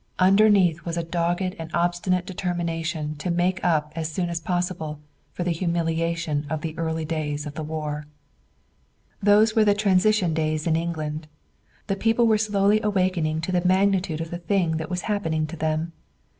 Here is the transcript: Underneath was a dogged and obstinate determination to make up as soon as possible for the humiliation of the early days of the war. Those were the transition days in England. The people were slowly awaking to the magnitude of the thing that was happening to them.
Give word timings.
Underneath 0.17 0.83
was 0.83 0.97
a 0.97 1.03
dogged 1.03 1.55
and 1.59 1.69
obstinate 1.75 2.25
determination 2.25 3.15
to 3.17 3.29
make 3.29 3.63
up 3.63 3.93
as 3.95 4.11
soon 4.11 4.31
as 4.31 4.39
possible 4.41 4.99
for 5.31 5.43
the 5.43 5.51
humiliation 5.51 6.47
of 6.49 6.61
the 6.61 6.75
early 6.75 7.05
days 7.05 7.45
of 7.45 7.53
the 7.53 7.61
war. 7.61 8.07
Those 9.21 9.55
were 9.55 9.63
the 9.63 9.75
transition 9.75 10.33
days 10.33 10.65
in 10.65 10.75
England. 10.75 11.27
The 11.85 11.95
people 11.95 12.25
were 12.25 12.39
slowly 12.39 12.81
awaking 12.81 13.41
to 13.41 13.51
the 13.51 13.63
magnitude 13.63 14.21
of 14.21 14.31
the 14.31 14.39
thing 14.39 14.77
that 14.77 14.89
was 14.89 15.01
happening 15.01 15.45
to 15.45 15.55
them. 15.55 15.93